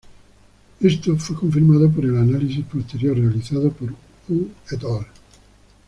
Esto 0.79 1.15
fue 1.17 1.35
confirmado 1.35 1.87
por 1.91 2.03
el 2.03 2.17
análisis 2.17 2.65
posterior 2.65 3.15
realizado 3.15 3.71
por 3.71 3.93
Hu 4.27 4.47
"et 4.71 4.83
al. 4.83 5.05